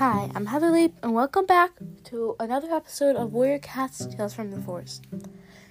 [0.00, 1.72] Hi, I'm Heather Leap, and welcome back
[2.04, 5.04] to another episode of Warrior Cats Tales from the Forest.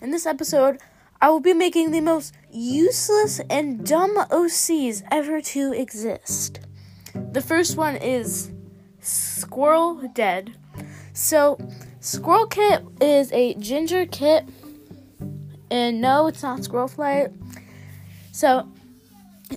[0.00, 0.80] In this episode,
[1.20, 6.60] I will be making the most useless and dumb OCs ever to exist.
[7.14, 8.50] The first one is
[8.98, 10.56] Squirrel Dead.
[11.12, 11.58] So,
[12.00, 14.48] Squirrel Kit is a ginger kit,
[15.70, 17.30] and no, it's not Squirrel Flight.
[18.32, 18.72] So,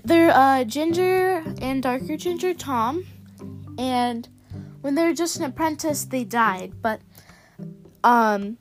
[0.04, 3.06] they're uh, Ginger and Darker Ginger Tom,
[3.78, 4.28] and
[4.82, 6.82] when they were just an apprentice, they died.
[6.82, 7.02] But
[8.04, 8.58] um,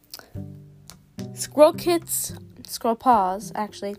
[1.35, 2.35] Squirrel Kit's
[2.67, 3.97] Squirrel Paws actually.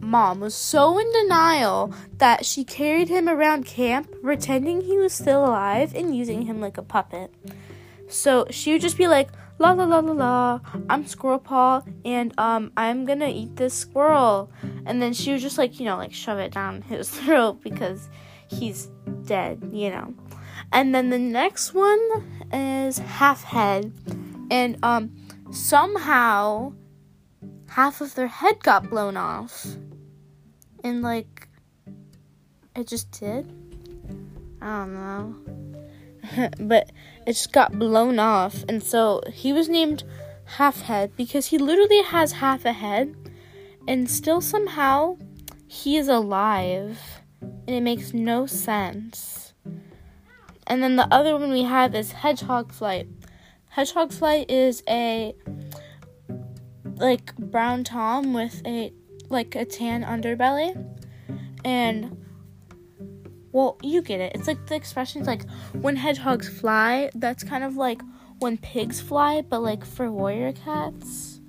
[0.00, 5.44] Mom was so in denial that she carried him around camp, pretending he was still
[5.44, 7.34] alive and using him like a puppet.
[8.08, 12.32] So she would just be like, la la la la la, I'm Squirrel Paw, and
[12.38, 14.50] um, I'm gonna eat this squirrel.
[14.86, 18.08] And then she would just like, you know, like shove it down his throat because
[18.48, 18.86] he's
[19.24, 20.14] dead, you know.
[20.72, 22.00] And then the next one
[22.52, 23.92] is half head,
[24.50, 25.14] and um,
[25.50, 26.72] somehow
[27.68, 29.66] half of their head got blown off,
[30.84, 31.48] and like
[32.74, 33.52] it just did.
[34.60, 35.58] I don't know.
[36.60, 36.90] but
[37.26, 38.64] it just got blown off.
[38.68, 40.04] And so he was named
[40.44, 43.14] Half Head because he literally has half a head
[43.86, 45.16] and still somehow
[45.66, 46.98] he is alive.
[47.40, 49.47] And it makes no sense.
[50.68, 53.08] And then the other one we have is Hedgehog Flight.
[53.70, 55.34] Hedgehog Flight is a
[56.96, 58.92] like brown tom with a
[59.28, 60.76] like a tan underbelly.
[61.64, 62.16] And
[63.50, 64.32] well, you get it.
[64.34, 68.02] It's like the expressions like when hedgehogs fly, that's kind of like
[68.38, 71.40] when pigs fly, but like for warrior cats.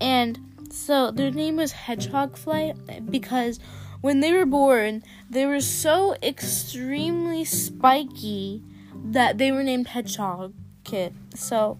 [0.00, 0.38] And
[0.70, 3.58] so their name was Hedgehog Flight because
[4.00, 8.62] when they were born, they were so extremely spiky
[8.94, 10.54] that they were named Hedgehog
[10.84, 11.12] Kit.
[11.34, 11.78] So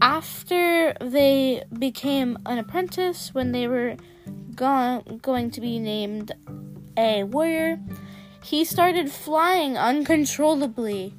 [0.00, 3.96] after they became an apprentice, when they were
[4.54, 6.32] go- going to be named
[6.96, 7.80] a warrior,
[8.42, 11.14] he started flying uncontrollably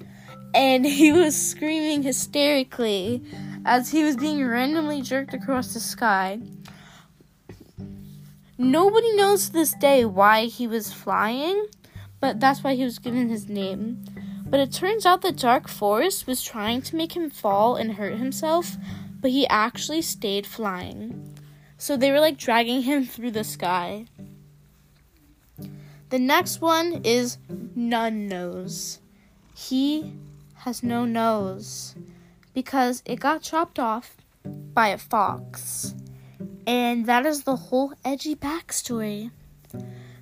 [0.54, 3.24] and he was screaming hysterically
[3.66, 6.40] as he was being randomly jerked across the sky.
[8.64, 11.66] Nobody knows to this day why he was flying,
[12.20, 14.06] but that's why he was given his name.
[14.46, 18.20] But it turns out the Dark Forest was trying to make him fall and hurt
[18.20, 18.78] himself,
[19.20, 21.36] but he actually stayed flying.
[21.80, 24.06] So they were like dragging him through the sky.
[26.12, 27.40] The next one is
[27.76, 29.00] None Nose.
[29.56, 30.14] He
[30.58, 31.96] has no nose
[32.54, 35.96] because it got chopped off by a fox.
[36.68, 39.32] And that is the whole edgy backstory.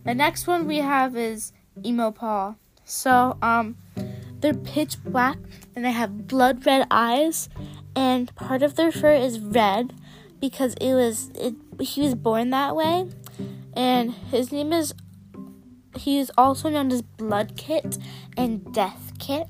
[0.05, 1.51] The next one we have is
[1.85, 2.55] Emo Paw.
[2.85, 3.77] So, um,
[4.41, 5.37] they're pitch black
[5.75, 7.49] and they have blood red eyes,
[7.95, 9.93] and part of their fur is red
[10.39, 13.09] because it was it he was born that way.
[13.73, 14.93] And his name is
[15.95, 17.97] he is also known as Blood Kit
[18.37, 19.47] and Death Kit.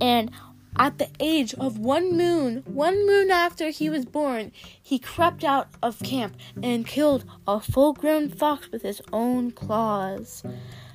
[0.00, 0.30] And
[0.78, 4.52] at the age of one moon, one moon after he was born,
[4.82, 10.42] he crept out of camp and killed a full-grown fox with his own claws.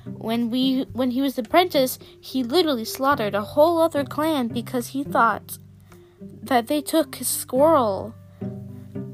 [0.04, 5.04] When we when he was apprentice, he literally slaughtered a whole other clan because he
[5.04, 5.58] thought
[6.42, 8.14] that they took his squirrel.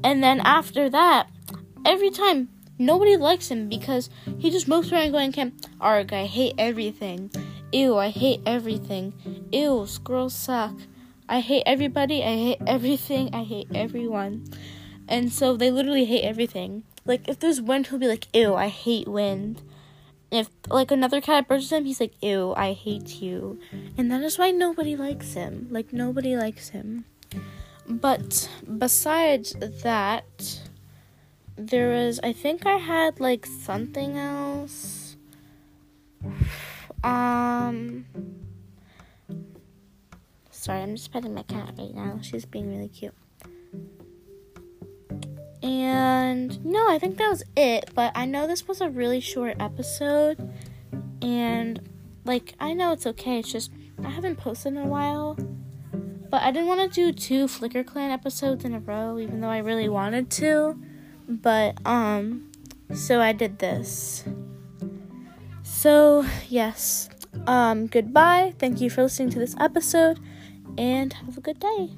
[0.03, 1.29] And then after that,
[1.85, 6.55] every time Nobody likes him because he just moves around going, "Camp, arg, I hate
[6.57, 7.31] everything.
[7.71, 9.13] Ew, I hate everything.
[9.51, 10.75] Ew, squirrels suck.
[11.27, 12.23] I hate everybody.
[12.23, 13.33] I hate everything.
[13.33, 14.45] I hate everyone."
[15.07, 16.83] And so they literally hate everything.
[17.05, 19.61] Like if there's wind, he'll be like, "Ew, I hate wind."
[20.31, 23.59] If like another cat approaches him, he's like, "Ew, I hate you,"
[23.97, 25.67] and that is why nobody likes him.
[25.69, 27.05] Like nobody likes him.
[27.87, 30.59] But besides that
[31.55, 34.94] there was I think I had like something else.
[37.05, 38.05] Um
[40.49, 42.17] Sorry, I'm just petting my cat right now.
[42.23, 43.13] She's being really cute.
[45.61, 49.57] And no, I think that was it, but I know this was a really short
[49.59, 50.51] episode
[51.21, 51.87] and
[52.23, 53.39] like I know it's okay.
[53.39, 53.71] It's just
[54.03, 55.37] I haven't posted in a while.
[56.29, 59.49] But I didn't want to do two Flicker Clan episodes in a row even though
[59.49, 60.79] I really wanted to.
[61.29, 62.51] But um
[62.91, 64.23] so I did this.
[65.85, 67.09] So, yes.
[67.45, 68.55] Um goodbye.
[68.57, 70.17] Thank you for listening to this episode
[70.79, 71.93] and have a good day.